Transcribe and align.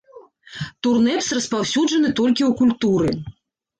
Турнэпс 0.87 1.29
распаўсюджаны 1.39 2.09
толькі 2.21 2.43
ў 2.49 2.59
культуры. 2.63 3.11